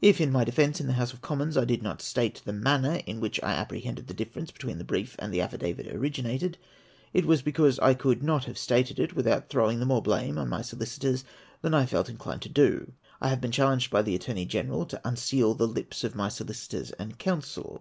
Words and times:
If, 0.00 0.20
in 0.20 0.32
my 0.32 0.42
defence 0.42 0.80
in 0.80 0.88
the 0.88 0.94
House 0.94 1.12
of 1.12 1.20
Commons, 1.22 1.56
I 1.56 1.64
did 1.64 1.84
not 1.84 2.02
state 2.02 2.42
the 2.44 2.52
manner 2.52 3.00
in 3.06 3.20
which 3.20 3.38
I 3.44 3.52
apprehend 3.52 3.98
the 3.98 4.12
difference 4.12 4.50
be 4.50 4.58
tween 4.58 4.78
the 4.78 4.82
brief 4.84 5.14
and 5.20 5.32
the 5.32 5.40
affidavit 5.40 5.86
originated, 5.86 6.58
it 7.12 7.26
was 7.26 7.42
because 7.42 7.78
I 7.78 7.94
could 7.94 8.24
not 8.24 8.46
have 8.46 8.58
stated 8.58 8.98
it 8.98 9.14
without 9.14 9.48
throwing 9.48 9.78
the 9.78 9.86
more 9.86 10.02
blame 10.02 10.36
on 10.36 10.48
my 10.48 10.62
solicitors 10.62 11.22
than 11.60 11.74
I 11.74 11.86
felt 11.86 12.08
inclined 12.08 12.42
to 12.42 12.48
do. 12.48 12.90
I 13.20 13.28
have 13.28 13.40
been 13.40 13.52
challenged 13.52 13.92
by 13.92 14.02
the 14.02 14.16
Attorney 14.16 14.46
Greneral 14.48 14.88
to 14.88 15.00
unseal 15.08 15.54
the 15.54 15.68
lips 15.68 16.02
of 16.02 16.16
my 16.16 16.28
solicitors 16.28 16.90
and 16.98 17.16
counsel. 17.20 17.80